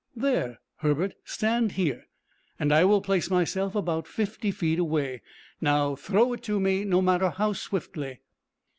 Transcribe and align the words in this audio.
"There, 0.15 0.59
Herbert, 0.77 1.13
stand 1.25 1.73
here, 1.73 2.07
and 2.59 2.73
I 2.73 2.85
will 2.85 3.01
place 3.01 3.29
myself 3.29 3.75
about 3.75 4.07
fifty 4.07 4.49
feet 4.49 4.79
away. 4.79 5.21
Now, 5.61 5.95
throw 5.95 6.33
it 6.33 6.41
to 6.45 6.59
me, 6.59 6.83
no 6.85 7.03
matter 7.03 7.29
how 7.29 7.53
swiftly." 7.53 8.21